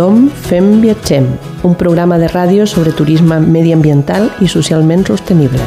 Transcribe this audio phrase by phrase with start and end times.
[0.00, 1.26] Som Fem Viatgem,
[1.62, 5.60] un programa de ràdio sobre turisme mediambiental i socialment sostenible.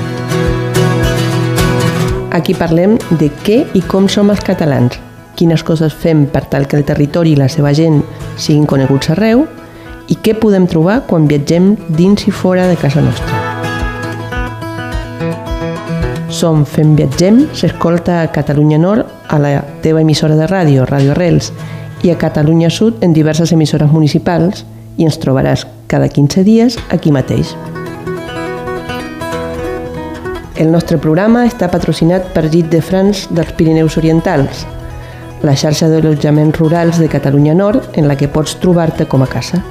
[2.34, 4.98] Aquí parlem de què i com som els catalans,
[5.38, 8.00] quines coses fem per tal que el territori i la seva gent
[8.34, 9.44] siguin coneguts arreu
[10.10, 13.38] i què podem trobar quan viatgem dins i fora de casa nostra.
[16.34, 21.54] Som Fem Viatgem s'escolta a Catalunya Nord a la teva emissora de ràdio, Ràdio Arrels,
[22.04, 24.66] i a Catalunya Sud en diverses emissores municipals
[25.00, 27.56] i ens trobaràs cada 15 dies aquí mateix.
[30.60, 34.68] El nostre programa està patrocinat per Git de France dels Pirineus Orientals,
[35.44, 39.64] la xarxa d'allotjaments rurals de Catalunya Nord en la que pots trobar-te com a casa.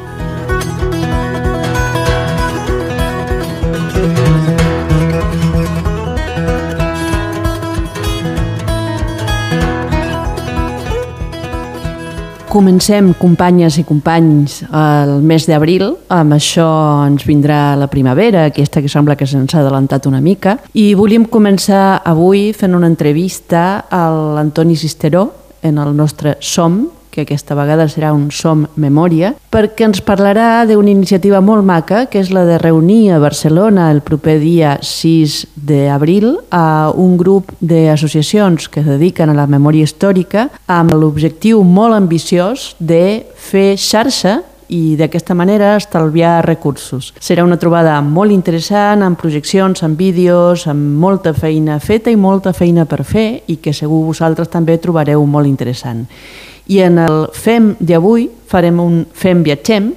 [12.53, 15.87] Comencem, companyes i companys, el mes d'abril.
[16.13, 16.67] Amb això
[17.07, 20.59] ens vindrà la primavera, aquesta que sembla que se'ns ha adelantat una mica.
[20.77, 24.03] I volíem començar avui fent una entrevista a
[24.37, 25.31] l'Antoni Sisteró
[25.65, 30.91] en el nostre Som, que aquesta vegada serà un Som Memòria, perquè ens parlarà d'una
[30.91, 36.39] iniciativa molt maca, que és la de reunir a Barcelona el proper dia 6 d'abril
[36.51, 42.73] a un grup d'associacions que es dediquen a la memòria històrica amb l'objectiu molt ambiciós
[42.81, 44.41] de fer xarxa
[44.73, 47.13] i d'aquesta manera estalviar recursos.
[47.21, 52.55] Serà una trobada molt interessant, amb projeccions, amb vídeos, amb molta feina feta i molta
[52.57, 56.07] feina per fer i que segur vosaltres també trobareu molt interessant.
[56.67, 59.93] I en el FEM d'avui farem un FEM Viatgem,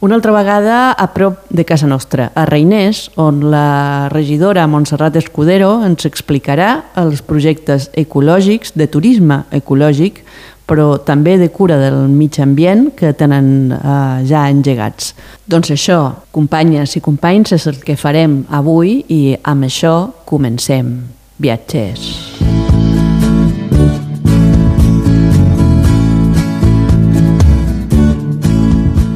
[0.00, 5.72] una altra vegada a prop de casa nostra, a Reiners, on la regidora Montserrat Escudero
[5.82, 6.68] ens explicarà
[7.02, 10.22] els projectes ecològics, de turisme ecològic,
[10.68, 15.14] però també de cura del mig ambient que tenen eh, ja engegats.
[15.48, 15.98] Doncs això,
[16.30, 19.96] companyes i companys, és el que farem avui i amb això
[20.28, 20.94] comencem.
[21.38, 22.57] Viatgers.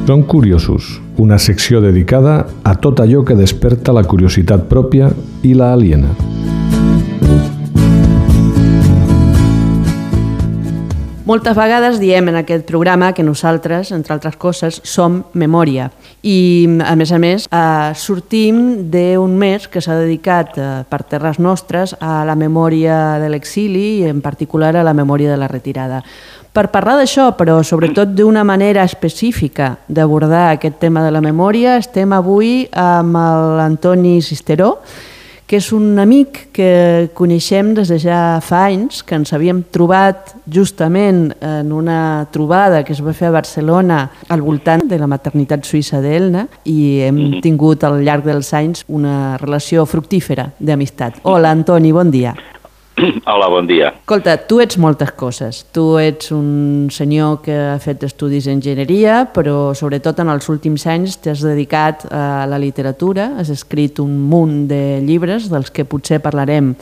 [0.05, 5.07] Som curiosos, una secció dedicada a tot allò que desperta la curiositat pròpia
[5.47, 6.09] i la aliena.
[11.23, 15.87] Moltes vegades diem en aquest programa que nosaltres, entre altres coses, som memòria.
[16.23, 21.35] I, a més a més, eh, sortim d'un mes que s'ha dedicat eh, per terres
[21.39, 25.99] nostres a la memòria de l'exili i en particular a la memòria de la retirada.
[26.53, 32.13] Per parlar d'això, però sobretot d'una manera específica d'abordar aquest tema de la memòria, estem
[32.13, 33.17] avui amb
[33.57, 34.77] l'Antoni Sisteró,
[35.47, 40.33] que és un amic que coneixem des de ja fa anys, que ens havíem trobat
[40.49, 43.99] justament en una trobada que es va fer a Barcelona
[44.29, 47.43] al voltant de la maternitat suïssa d'Elna i hem mhm.
[47.45, 51.21] tingut al llarg dels anys una relació fructífera d'amistat.
[51.23, 52.35] Hola, Antoni, bon dia.
[53.25, 53.89] Hola, bon dia.
[54.03, 55.63] Escolta, tu ets moltes coses.
[55.73, 61.17] Tu ets un senyor que ha fet estudis d'enginyeria, però sobretot en els últims anys
[61.23, 66.73] t'has dedicat a la literatura, has escrit un munt de llibres dels que potser parlarem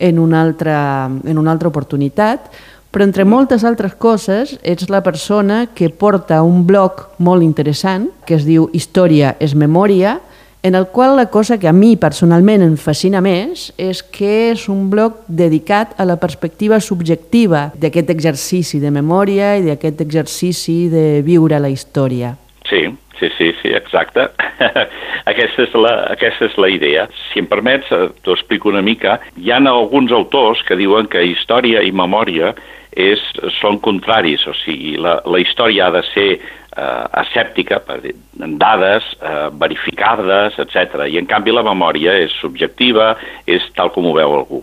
[0.00, 2.50] en una altra, en una altra oportunitat,
[2.90, 8.34] però entre moltes altres coses ets la persona que porta un blog molt interessant que
[8.34, 10.18] es diu Història és memòria,
[10.62, 14.66] en el qual la cosa que a mi personalment em fascina més és que és
[14.68, 21.22] un blog dedicat a la perspectiva subjectiva d'aquest exercici de memòria i d'aquest exercici de
[21.24, 22.34] viure la història.
[22.68, 22.84] Sí,
[23.18, 24.28] sí, sí, sí exacte.
[25.32, 27.06] aquesta, és la, aquesta és la idea.
[27.30, 29.18] Si em permets, eh, t'ho explico una mica.
[29.40, 32.52] Hi ha alguns autors que diuen que història i memòria
[32.90, 33.20] és,
[33.60, 36.30] són contraris, o sigui, la, la història ha de ser
[36.76, 38.14] eh, escèptica, per dir,
[38.60, 41.06] dades eh, verificades, etc.
[41.10, 43.14] I en canvi la memòria és subjectiva,
[43.46, 44.62] és tal com ho veu algú.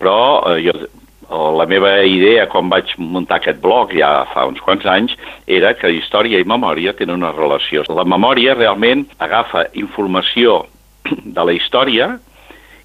[0.00, 0.18] Però
[0.52, 0.76] eh, jo,
[1.30, 5.14] la meva idea quan vaig muntar aquest blog ja fa uns quants anys
[5.46, 7.84] era que història i memòria tenen una relació.
[7.88, 10.64] La memòria realment agafa informació
[11.36, 12.16] de la història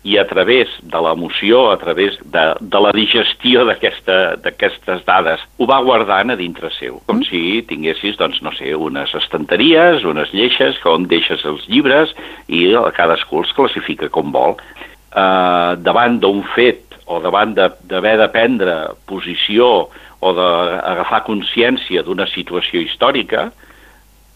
[0.05, 5.81] i a través de l'emoció, a través de, de la digestió d'aquestes dades, ho va
[5.81, 7.25] guardant a dintre seu, com mm.
[7.31, 12.13] si tinguessis, doncs, no sé, unes estanteries, unes lleixes, on deixes els llibres
[12.45, 14.59] i cadascú els classifica com vol.
[15.15, 18.77] Uh, davant d'un fet o davant d'haver de, prendre
[19.09, 19.87] posició
[20.21, 23.49] o d'agafar consciència d'una situació històrica,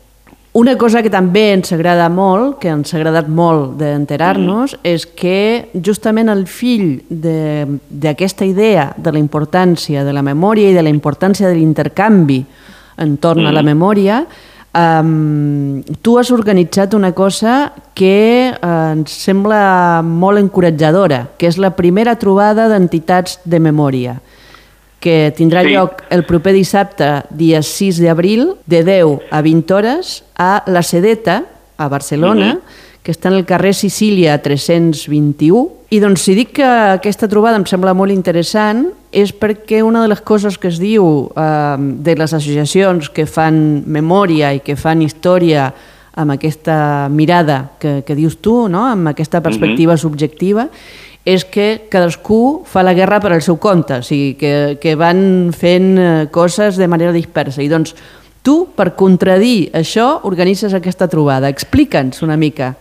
[0.56, 4.86] Una cosa que també ens agrada molt, que ens ha agradat molt d'enterar-nos, mm.
[4.88, 10.82] és que justament el fill d'aquesta idea de la importància de la memòria i de
[10.86, 12.40] la importància de l'intercanvi
[12.98, 13.48] entorn mm.
[13.48, 13.72] a la mm.
[13.72, 14.20] memòria,
[14.76, 21.74] um, tu has organitzat una cosa que uh, ens sembla molt encoratjadora, que és la
[21.76, 24.20] primera trobada d'entitats de memòria
[25.06, 25.74] que tindrà sí.
[25.76, 31.44] lloc el proper dissabte, dia 6 d'abril, de 10 a 20 hores, a La Sedeta,
[31.76, 32.84] a Barcelona, uh mhm.
[33.06, 35.60] Que està en el carrer Sicília 321.
[35.94, 40.10] I doncs si dic que aquesta trobada em sembla molt interessant és perquè una de
[40.10, 45.04] les coses que es diu eh, de les associacions que fan memòria i que fan
[45.06, 45.68] història
[46.18, 48.88] amb aquesta mirada que, que dius tu, no?
[48.90, 49.98] amb aquesta perspectiva uh mhm.
[49.98, 50.02] -huh.
[50.02, 50.68] subjectiva,
[51.24, 55.52] és que cadascú fa la guerra per al seu compte, o sigui, que, que van
[55.52, 57.62] fent eh, coses de manera dispersa.
[57.62, 57.94] I doncs
[58.42, 61.48] tu, per contradir això, organitzes aquesta trobada.
[61.48, 62.74] Explica'ns una mica.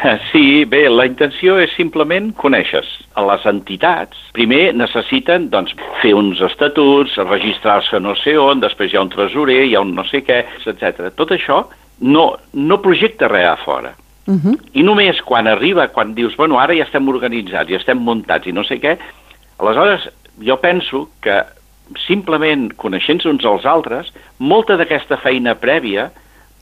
[0.32, 2.82] Sí, bé, la intenció és simplement conèixer
[3.18, 4.18] a les entitats.
[4.36, 9.62] Primer necessiten doncs, fer uns estatuts, registrar-se no sé on, després hi ha un tresorer,
[9.66, 10.42] hi ha un no sé què,
[10.72, 11.10] etc.
[11.16, 11.64] Tot això
[12.00, 13.94] no, no projecta res a fora.
[14.26, 14.56] Uh -huh.
[14.72, 18.52] I només quan arriba, quan dius, bueno, ara ja estem organitzats, ja estem muntats i
[18.52, 18.96] no sé què,
[19.58, 20.08] aleshores
[20.38, 21.42] jo penso que
[22.06, 26.10] simplement coneixent-se uns als altres, molta d'aquesta feina prèvia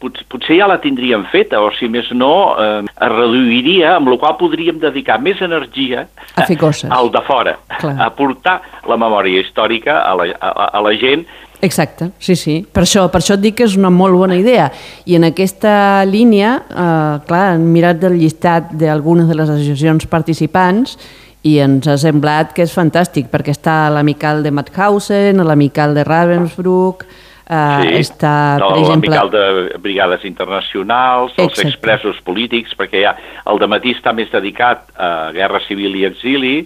[0.00, 4.18] pot, potser ja la tindríem feta, o si més no, eh, es reduiria, amb la
[4.20, 6.90] qual podríem dedicar més energia a fer coses.
[6.90, 7.96] al de fora, Clar.
[8.00, 11.26] a portar la memòria històrica a la, a, a la gent
[11.60, 12.60] Exacte, sí, sí.
[12.62, 14.68] Per això, per això et dic que és una molt bona idea.
[15.10, 20.94] I en aquesta línia, eh, clar, hem mirat el llistat d'algunes de les associacions participants
[21.42, 27.04] i ens ha semblat que és fantàstic, perquè està l'amical de Mauthausen, l'amical de Ravensbrück,
[27.48, 29.12] sí, està, per no, exemple...
[29.14, 31.68] l'amical de brigades internacionals, els Exacte.
[31.70, 33.14] expressos polítics, perquè ja
[33.48, 36.56] el matí està més dedicat a guerra civil i exili,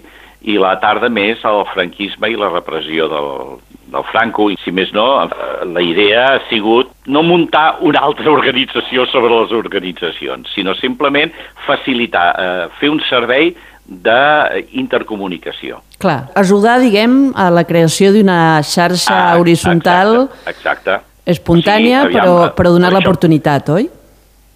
[0.43, 3.29] i la tarda més al franquisme i la repressió del,
[3.93, 5.05] del Franco, i si més no,
[5.71, 11.31] la idea ha sigut no muntar una altra organització sobre les organitzacions, sinó simplement
[11.67, 13.53] facilitar, eh, fer un servei
[13.85, 15.81] d'intercomunicació.
[15.99, 20.99] Clar, ajudar, diguem, a la creació d'una xarxa ah, horitzontal exacte, exacte.
[21.35, 23.89] espontània, sí, aviam, però, però donar l'oportunitat, oi?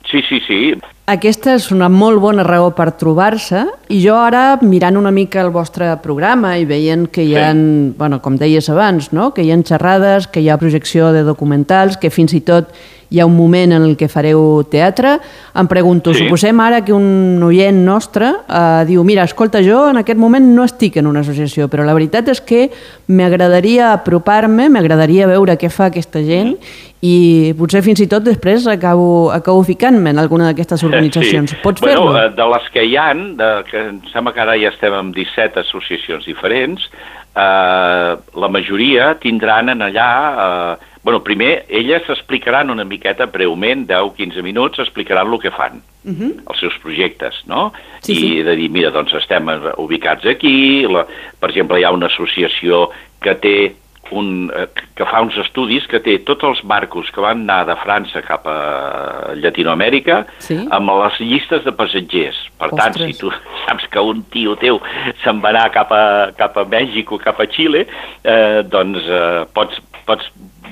[0.08, 0.60] Sí, sí, sí.
[1.08, 5.54] Aquesta és una molt bona raó per trobar-se i jo ara, mirant una mica el
[5.56, 7.94] vostre programa i veient que hi ha, sí.
[8.00, 9.34] bueno, com deies abans, no?
[9.36, 12.76] que hi ha xerrades, que hi ha projecció de documentals, que fins i tot
[13.10, 15.18] hi ha un moment en el que fareu teatre,
[15.56, 16.26] em pregunto, sí.
[16.26, 20.66] suposem ara que un oient nostre eh, diu, mira, escolta, jo en aquest moment no
[20.68, 22.68] estic en una associació, però la veritat és que
[23.08, 26.58] m'agradaria apropar-me, m'agradaria veure què fa aquesta gent
[27.06, 31.54] i potser fins i tot després acabo, acabo ficant-me en alguna d'aquestes organitzacions.
[31.54, 31.60] Sí.
[31.62, 32.18] Pots bueno, fer-ho?
[32.18, 35.16] Eh, de les que hi han, de, que em sembla que ara ja estem amb
[35.16, 36.90] 17 associacions diferents,
[37.38, 38.12] eh,
[38.44, 44.80] la majoria tindran en allà eh, bueno, primer, elles explicaran una miqueta breument, 10-15 minuts,
[44.84, 46.20] explicaran el que fan, uh mhm.
[46.20, 46.50] -huh.
[46.50, 47.72] els seus projectes, no?
[48.02, 48.44] Sí, I sí.
[48.44, 49.48] de dir, mira, doncs estem
[49.78, 51.08] ubicats aquí, la,
[51.40, 52.90] per exemple, hi ha una associació
[53.22, 53.76] que té
[54.12, 57.76] un, eh, que fa uns estudis que té tots els barcos que van anar de
[57.82, 60.58] França cap a Llatinoamèrica sí?
[60.72, 62.40] amb les llistes de passatgers.
[62.58, 62.96] Per Ostres.
[62.96, 63.32] tant, si tu
[63.66, 64.80] saps que un tio teu
[65.24, 66.04] se'n va anar cap a,
[66.38, 67.86] cap a Mèxic o cap a Xile,
[68.24, 70.30] eh, doncs eh, pots, pots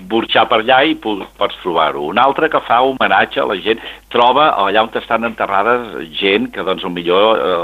[0.10, 2.06] burxar per allà i pots trobar-ho.
[2.12, 3.82] Un altre que fa homenatge a la gent,
[4.14, 7.56] troba allà on estan enterrades gent que doncs millor eh,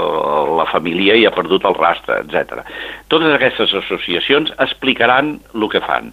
[0.58, 2.62] la família hi ha perdut el rastre, etc.
[3.12, 6.12] Totes aquestes associacions explicaran el que fan.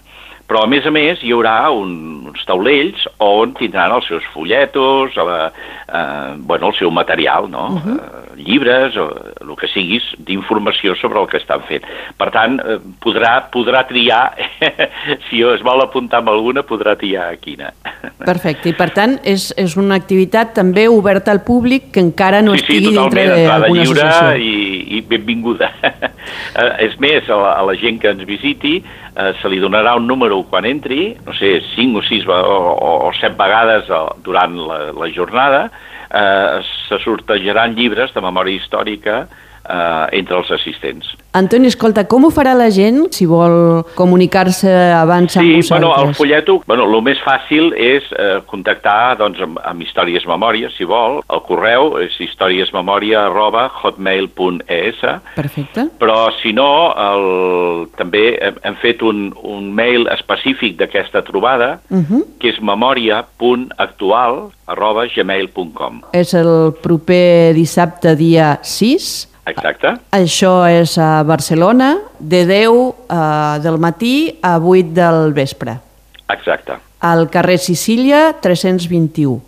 [0.49, 1.91] Però, a més a més, hi haurà un,
[2.31, 5.51] uns taulells on tindran els seus folletos, la,
[5.85, 7.67] eh, bueno, el seu material, no?
[7.75, 7.97] Uh -huh.
[7.99, 9.07] eh, llibres, o
[9.43, 11.85] el que siguis, d'informació sobre el que estan fent.
[12.19, 14.23] Per tant, eh, podrà, podrà triar,
[15.27, 17.71] si es vol apuntar amb alguna, podrà triar quina.
[18.29, 22.55] Perfecte, i per tant, és, és una activitat també oberta al públic que encara no
[22.55, 24.33] sí, estigui sí, dintre d'alguna associació.
[24.39, 25.73] I, i benvinguda.
[26.59, 29.95] Eh, és més, a la, a la gent que ens visiti, eh, se li donarà
[29.97, 33.89] un número quan entri, no sé, 5 o 6 o, o, o 7 vegades
[34.25, 35.63] durant la, la jornada,
[36.09, 39.27] eh, se sortejaran llibres de memòria històrica
[39.67, 41.15] eh, entre els assistents.
[41.33, 45.69] Antoni, escolta, com ho farà la gent si vol comunicar-se abans sí, amb vosaltres?
[45.87, 50.69] bueno, el folleto, bueno, el més fàcil és eh, contactar doncs, amb, amb Històries Memòria,
[50.75, 51.21] si vol.
[51.29, 55.03] El correu és historiesmemoria arroba hotmail.es.
[55.35, 55.85] Perfecte.
[55.99, 61.95] Però, si no, el, també hem, hem fet un, un mail específic d'aquesta trobada, uh
[61.99, 62.05] Mhm.
[62.09, 62.23] -huh.
[62.39, 66.01] que és memòria.actual arroba gmail.com.
[66.13, 69.28] És el proper dissabte, dia 6.
[69.49, 69.95] Exacte.
[70.15, 75.79] Això és a Barcelona, de 10 uh, del matí a 8 del vespre.
[76.29, 76.77] Exacte.
[76.99, 79.39] Al carrer Sicília, 321.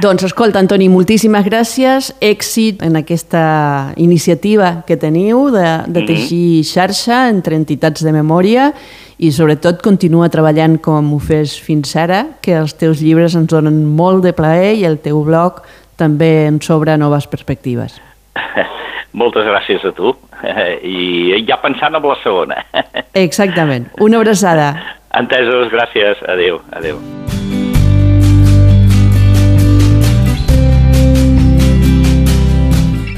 [0.00, 2.12] Doncs escolta, Antoni, moltíssimes gràcies.
[2.22, 8.70] Èxit en aquesta iniciativa que teniu de, de teixir xarxa entre entitats de memòria
[9.18, 13.82] i sobretot continua treballant com ho fes fins ara, que els teus llibres ens donen
[13.98, 15.64] molt de plaer i el teu blog
[16.00, 17.98] també ens obre noves perspectives.
[19.12, 20.12] Moltes gràcies a tu.
[20.86, 22.60] I ja pensant en la segona.
[23.26, 23.90] Exactament.
[24.00, 24.72] Una abraçada.
[25.18, 26.20] Entesos, gràcies.
[26.30, 27.00] Adéu, adéu.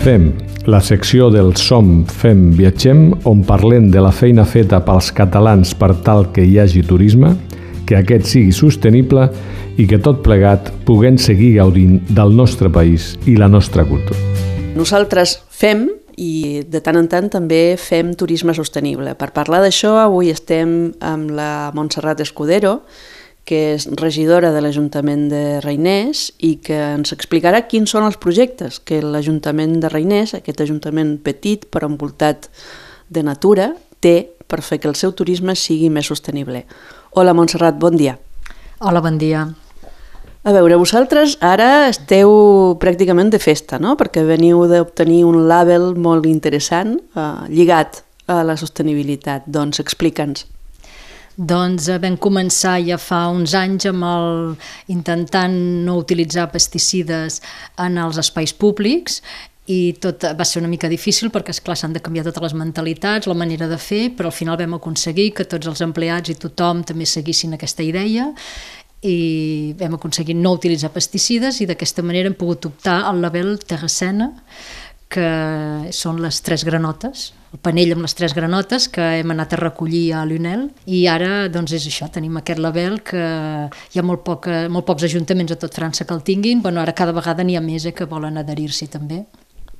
[0.02, 0.32] FEM,
[0.66, 5.92] la secció del Som, Fem, Viatgem, on parlem de la feina feta pels catalans per
[6.02, 7.36] tal que hi hagi turisme,
[7.86, 9.28] que aquest sigui sostenible
[9.78, 14.18] i que tot plegat puguem seguir gaudint del nostre país i la nostra cultura.
[14.74, 15.86] Nosaltres fem
[16.18, 19.14] i de tant en tant també fem turisme sostenible.
[19.18, 22.80] Per parlar d'això, avui estem amb la Montserrat Escudero,
[23.46, 28.78] que és regidora de l'Ajuntament de Reiners i que ens explicarà quins són els projectes
[28.78, 32.50] que l'Ajuntament de Reiners, aquest ajuntament petit però envoltat
[33.10, 36.66] de natura, té per fer que el seu turisme sigui més sostenible.
[37.18, 38.18] Hola Montserrat, bon dia.
[38.82, 39.46] Hola, bon dia.
[40.42, 42.32] A veure, vosaltres ara esteu
[42.82, 43.92] pràcticament de festa, no?
[43.94, 49.46] Perquè veniu d'obtenir un label molt interessant eh, lligat a la sostenibilitat.
[49.46, 50.48] Doncs explica'ns.
[51.38, 54.34] Doncs eh, vam començar ja fa uns anys amb el
[54.90, 55.54] intentant
[55.86, 57.38] no utilitzar pesticides
[57.78, 59.22] en els espais públics
[59.70, 63.28] i tot va ser una mica difícil perquè, esclar, s'han de canviar totes les mentalitats,
[63.30, 66.82] la manera de fer, però al final vam aconseguir que tots els empleats i tothom
[66.82, 68.32] també seguissin aquesta idea
[69.02, 74.30] i vam aconseguir no utilitzar pesticides i d'aquesta manera hem pogut optar al label Terracena,
[75.12, 75.28] que
[75.92, 80.14] són les tres granotes, el panell amb les tres granotes que hem anat a recollir
[80.16, 83.20] a l'UNEL i ara doncs és això, tenim aquest label que
[83.92, 86.96] hi ha molt, poca, molt pocs ajuntaments a tot França que el tinguin, bueno, ara
[86.96, 89.26] cada vegada n'hi ha més eh, que volen adherir-s'hi també.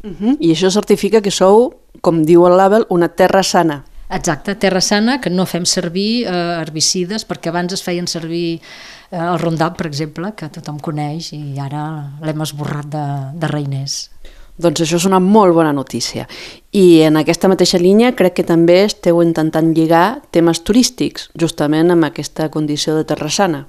[0.03, 0.37] Uh -huh.
[0.41, 3.85] I això certifica que sou, com diu el label, una terra sana.
[4.13, 9.17] Exacte, terra sana, que no fem servir eh, herbicides, perquè abans es feien servir eh,
[9.17, 11.87] el Roundup, per exemple, que tothom coneix, i ara
[12.21, 13.05] l'hem esborrat de,
[13.41, 14.03] de Reiners.
[14.61, 16.27] Doncs això és una molt bona notícia.
[16.77, 22.11] I en aquesta mateixa línia crec que també esteu intentant lligar temes turístics, justament amb
[22.11, 23.65] aquesta condició de terra sana.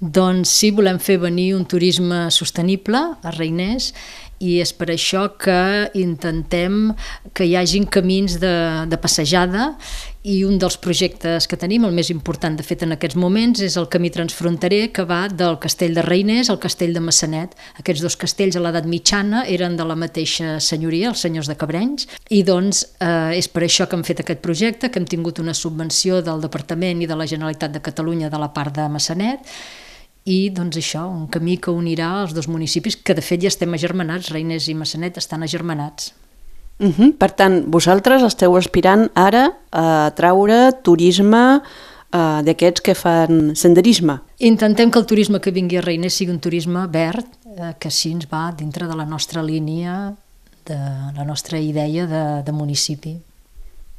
[0.00, 3.92] Doncs sí, volem fer venir un turisme sostenible a Reiners
[4.40, 6.94] i és per això que intentem
[7.36, 8.54] que hi hagin camins de,
[8.88, 9.74] de passejada
[10.24, 13.76] i un dels projectes que tenim, el més important de fet en aquests moments, és
[13.80, 17.56] el camí transfronterer que va del castell de Reiners al castell de Massanet.
[17.80, 22.08] Aquests dos castells a l'edat mitjana eren de la mateixa senyoria, els senyors de Cabrenys,
[22.28, 25.56] i doncs eh, és per això que hem fet aquest projecte, que hem tingut una
[25.56, 29.48] subvenció del Departament i de la Generalitat de Catalunya de la part de Massanet,
[30.24, 33.72] i doncs això, un camí que unirà els dos municipis, que de fet ja estem
[33.74, 36.12] agermanats, Reiners i Massanet estan agermanats.
[36.80, 37.12] Uh -huh.
[37.16, 41.60] Per tant, vosaltres esteu aspirant ara a traure turisme
[42.12, 44.20] uh, d'aquests que fan senderisme.
[44.38, 48.12] Intentem que el turisme que vingui a Reiners sigui un turisme verd, eh, que així
[48.12, 50.14] ens va dintre de la nostra línia,
[50.64, 50.78] de
[51.16, 53.16] la nostra idea de, de municipi.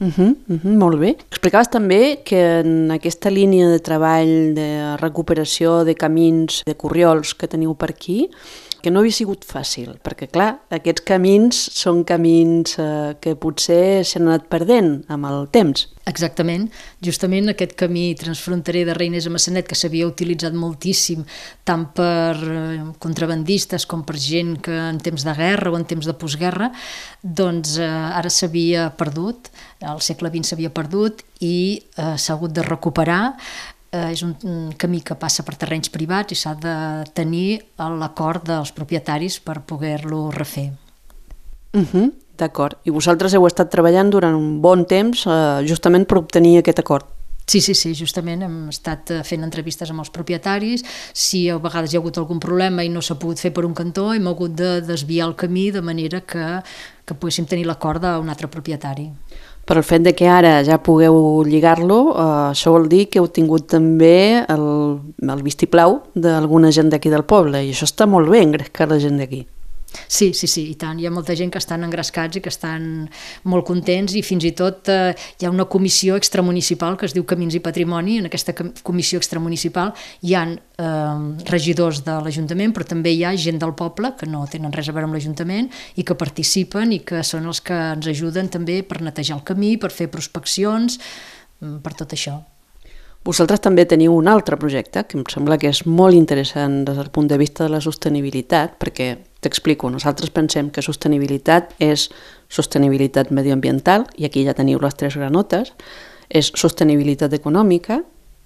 [0.02, 1.16] Uh -huh, uh -huh, molt bé.
[1.30, 7.48] Explicaves també que en aquesta línia de treball de recuperació de camins, de corriols que
[7.48, 8.30] teniu per aquí,
[8.84, 14.28] que no havia sigut fàcil, perquè clar, aquests camins són camins eh, que potser s'han
[14.28, 15.88] anat perdent amb el temps.
[16.10, 16.66] Exactament,
[17.06, 21.22] justament aquest camí transfronterer de Reines a Massanet que s'havia utilitzat moltíssim
[21.68, 26.10] tant per eh, contrabandistes com per gent que en temps de guerra o en temps
[26.10, 26.72] de postguerra,
[27.22, 29.52] doncs eh, ara s'havia perdut,
[29.86, 33.22] al segle XX s'havia perdut i eh, s'ha hagut de recuperar
[33.92, 34.36] eh, és un,
[34.78, 36.76] camí que passa per terrenys privats i s'ha de
[37.14, 40.72] tenir l'acord dels propietaris per poder-lo refer.
[41.74, 42.78] Uh -huh, D'acord.
[42.84, 47.06] I vosaltres heu estat treballant durant un bon temps eh, justament per obtenir aquest acord.
[47.52, 51.92] Sí, sí, sí, justament hem estat eh, fent entrevistes amb els propietaris, si a vegades
[51.92, 54.56] hi ha hagut algun problema i no s'ha pogut fer per un cantó, hem hagut
[54.56, 56.62] de desviar el camí de manera que,
[57.06, 59.10] que poguéssim tenir l'acord d'un altre propietari.
[59.66, 61.16] Per el fet de que ara ja pugueu
[61.48, 64.68] lligar-lo, eh, això vol dir que heu tingut també el,
[65.22, 69.22] el vistiplau d'alguna gent d'aquí del poble, i això està molt bé, engrescar la gent
[69.22, 69.46] d'aquí.
[70.08, 71.00] Sí, sí, sí, i tant.
[71.00, 72.84] Hi ha molta gent que estan engrescats i que estan
[73.52, 77.26] molt contents i fins i tot eh, hi ha una comissió extramunicipal que es diu
[77.28, 78.20] Camins i Patrimoni.
[78.22, 79.94] En aquesta comissió extramunicipal
[80.28, 81.18] hi ha eh,
[81.52, 84.96] regidors de l'Ajuntament, però també hi ha gent del poble que no tenen res a
[84.96, 89.02] veure amb l'Ajuntament i que participen i que són els que ens ajuden també per
[89.04, 91.00] netejar el camí, per fer prospeccions,
[91.62, 92.40] mm, per tot això.
[93.24, 97.12] Vosaltres també teniu un altre projecte que em sembla que és molt interessant des del
[97.14, 99.12] punt de vista de la sostenibilitat, perquè
[99.42, 102.06] T'explico, nosaltres pensem que sostenibilitat és
[102.54, 105.72] sostenibilitat medioambiental, i aquí ja teniu les tres granotes,
[106.30, 108.04] és sostenibilitat econòmica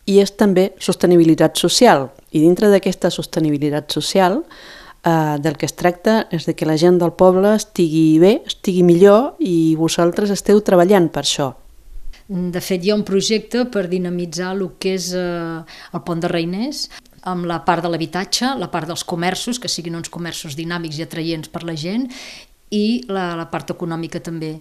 [0.08, 2.08] i és també sostenibilitat social.
[2.32, 7.02] I dintre d'aquesta sostenibilitat social eh, del que es tracta és de que la gent
[7.04, 11.52] del poble estigui bé, estigui millor i vosaltres esteu treballant per això.
[12.28, 15.60] De fet, hi ha un projecte per dinamitzar el que és eh,
[15.94, 16.88] el pont de Reiners
[17.30, 21.06] amb la part de l'habitatge, la part dels comerços, que siguin uns comerços dinàmics i
[21.06, 22.08] atraients per la gent,
[22.76, 24.52] i la, la part econòmica també.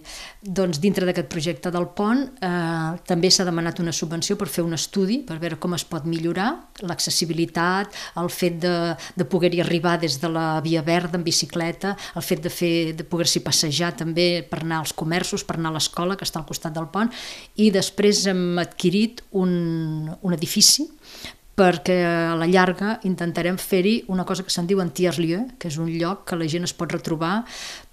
[0.41, 4.75] Doncs dintre d'aquest projecte del pont eh, també s'ha demanat una subvenció per fer un
[4.77, 6.49] estudi, per veure com es pot millorar
[6.85, 8.75] l'accessibilitat, el fet de,
[9.17, 13.07] de poder-hi arribar des de la via verda en bicicleta, el fet de, fer, de
[13.07, 16.75] poder-s'hi passejar també per anar als comerços, per anar a l'escola que està al costat
[16.75, 17.11] del pont,
[17.59, 20.87] i després hem adquirit un, un edifici
[21.55, 25.87] perquè a la llarga intentarem fer-hi una cosa que se'n diu tiers-lieu, que és un
[25.87, 27.45] lloc que la gent es pot retrobar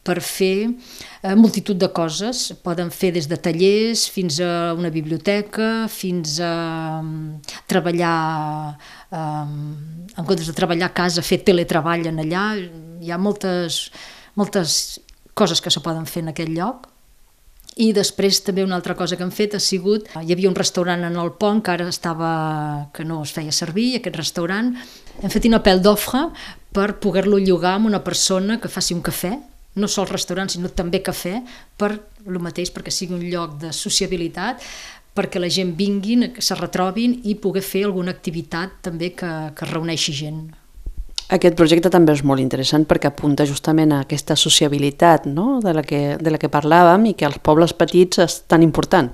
[0.02, 2.50] per fer eh, multitud de coses.
[2.64, 6.52] Poden fer des de tallers fins a una biblioteca, fins a
[7.00, 8.76] um, treballar,
[9.10, 9.58] um,
[10.16, 12.46] en comptes de treballar a casa, fer teletreball en allà.
[13.02, 13.86] Hi ha moltes,
[14.38, 14.98] moltes
[15.38, 16.88] coses que se poden fer en aquest lloc
[17.80, 21.06] i després també una altra cosa que hem fet ha sigut, hi havia un restaurant
[21.06, 22.32] en el pont que ara estava,
[22.92, 24.74] que no es feia servir, aquest restaurant,
[25.22, 26.26] hem fet una pèl d'ofre
[26.76, 29.32] per poder-lo llogar amb una persona que faci un cafè,
[29.74, 31.38] no sols restaurant, sinó també cafè,
[31.78, 31.92] per
[32.26, 34.64] el mateix, perquè sigui un lloc de sociabilitat,
[35.16, 39.68] perquè la gent vinguin, que se retrobin i poder fer alguna activitat també que, que
[39.68, 40.42] reuneixi gent.
[41.32, 45.60] Aquest projecte també és molt interessant perquè apunta justament a aquesta sociabilitat no?
[45.64, 49.08] de, la que, de la que parlàvem i que als pobles petits és tan important.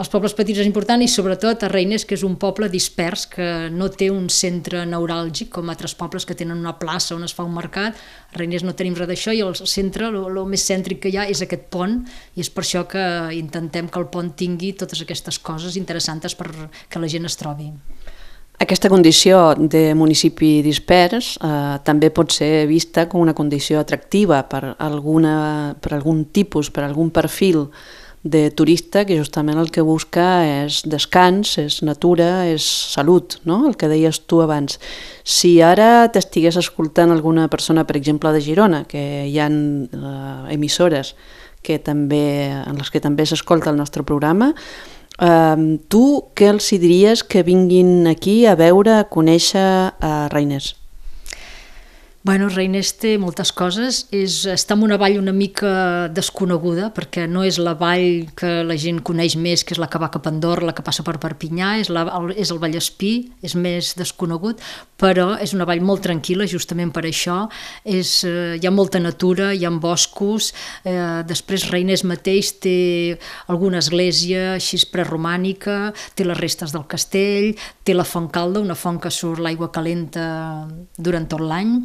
[0.00, 3.68] Els pobles petits és important i sobretot a Reines, que és un poble dispers que
[3.74, 7.44] no té un centre neuràlgic com altres pobles que tenen una plaça on es fa
[7.44, 7.98] un mercat.
[8.32, 11.28] A Reines no tenim res d'això i el centre, el més cèntric que hi ha
[11.28, 11.98] és aquest pont
[12.32, 13.04] i és per això que
[13.36, 16.48] intentem que el pont tingui totes aquestes coses interessants per
[16.88, 17.68] que la gent es trobi.
[18.60, 24.78] Aquesta condició de municipi dispers eh, també pot ser vista com una condició atractiva per,
[24.78, 27.66] alguna, per algun tipus, per algun perfil
[28.22, 33.62] de turista que justament el que busca és descans, és natura, és salut, no?
[33.68, 34.76] el que deies tu abans.
[35.24, 41.14] Si ara t'estigués escoltant alguna persona, per exemple, de Girona, que hi ha eh, emissores
[41.64, 44.54] que també, en les que també s'escolta el nostre programa,
[45.20, 49.60] Um, tu què els diries que vinguin aquí a veure, a conèixer
[50.00, 50.79] a Reiners?
[52.22, 54.02] Bueno, Reiners té moltes coses.
[54.12, 55.70] És, està en una vall una mica
[56.12, 59.96] desconeguda, perquè no és la vall que la gent coneix més, que és la que
[60.02, 63.14] va cap a Andorra, la que passa per Perpinyà, és, la, el, és el Vallespí,
[63.40, 64.60] és més desconegut,
[65.00, 67.38] però és una vall molt tranquil·la, justament per això.
[67.88, 70.52] És, eh, hi ha molta natura, hi ha boscos,
[70.84, 73.16] eh, després Reiners mateix té
[73.48, 79.00] alguna església així preromànica, té les restes del castell, té la font calda, una font
[79.00, 80.68] que surt l'aigua calenta
[81.00, 81.78] durant tot l'any,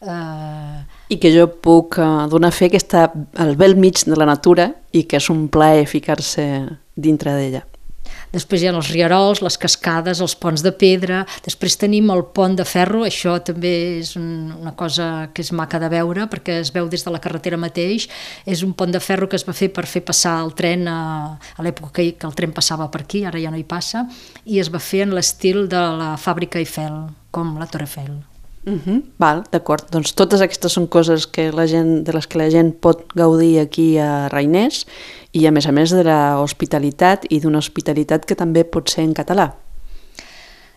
[0.00, 0.84] Uh...
[1.10, 3.08] I que jo puc uh, donar fe que està
[3.40, 6.44] al bel mig de la natura i que és un plaer ficar-se
[6.94, 7.64] dintre d'ella.
[8.32, 12.58] Després hi ha els rierols, les cascades, els ponts de pedra, després tenim el pont
[12.58, 16.72] de ferro, això també és un, una cosa que és maca de veure perquè es
[16.74, 18.08] veu des de la carretera mateix,
[18.44, 21.00] és un pont de ferro que es va fer per fer passar el tren a,
[21.56, 24.04] a l'època que, que el tren passava per aquí, ara ja no hi passa,
[24.44, 28.18] i es va fer en l'estil de la fàbrica Eiffel, com la Torre Eiffel.
[28.66, 29.02] Uh -huh.
[29.18, 29.90] Val, d'acord.
[29.90, 33.58] Doncs totes aquestes són coses que la gent, de les que la gent pot gaudir
[33.60, 34.86] aquí a Reiners
[35.32, 39.04] i a més a més de la hospitalitat i d'una hospitalitat que també pot ser
[39.04, 39.54] en català.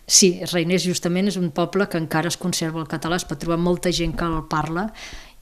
[0.06, 3.58] Sí, Reiners justament és un poble que encara es conserva el català, es pot trobar
[3.58, 4.90] molta gent que el parla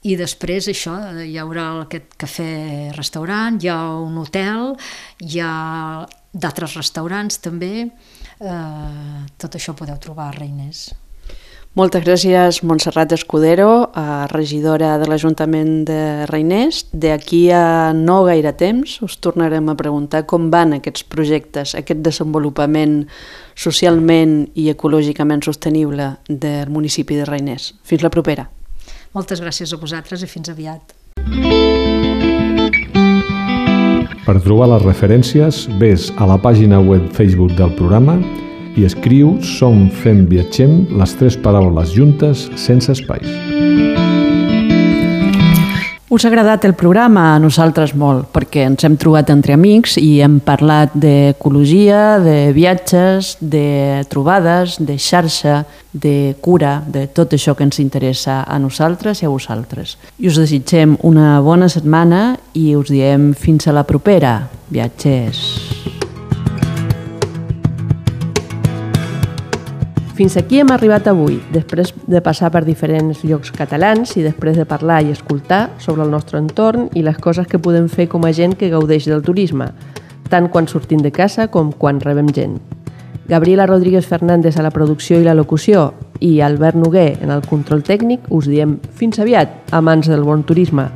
[0.02, 4.72] i després això, hi haurà aquest cafè-restaurant, hi ha un hotel,
[5.20, 7.90] hi ha d'altres restaurants també,
[8.40, 10.94] eh, tot això podeu trobar a Reiners.
[11.78, 13.92] Moltes gràcies, Montserrat Escudero,
[14.32, 16.80] regidora de l'Ajuntament de Reiners.
[16.90, 23.04] D'aquí a no gaire temps us tornarem a preguntar com van aquests projectes, aquest desenvolupament
[23.54, 27.70] socialment i ecològicament sostenible del municipi de Reiners.
[27.86, 28.48] Fins la propera.
[29.14, 30.98] Moltes gràcies a vosaltres i fins aviat.
[34.26, 38.18] Per trobar les referències, ves a la pàgina web Facebook del programa
[38.76, 43.28] i escriu Som fem viatgem les tres paraules juntes sense espais.
[46.10, 47.36] Us ha agradat el programa?
[47.36, 53.36] A nosaltres molt, perquè ens hem trobat entre amics i hem parlat d'ecologia, de viatges,
[53.38, 55.60] de trobades, de xarxa,
[55.94, 60.00] de cura, de tot això que ens interessa a nosaltres i a vosaltres.
[60.18, 64.40] I us desitgem una bona setmana i us diem fins a la propera.
[64.66, 66.09] Viatgers!
[70.20, 74.66] Fins aquí hem arribat avui, després de passar per diferents llocs catalans i després de
[74.68, 78.34] parlar i escoltar sobre el nostre entorn i les coses que podem fer com a
[78.36, 79.70] gent que gaudeix del turisme,
[80.28, 82.58] tant quan sortim de casa com quan rebem gent.
[83.32, 87.80] Gabriela Rodríguez Fernández a la producció i la locució i Albert Noguer en el control
[87.80, 90.90] tècnic us diem fins aviat, amants del bon turisme.